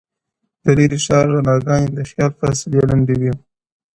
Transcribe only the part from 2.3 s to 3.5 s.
فاصله لنډوي,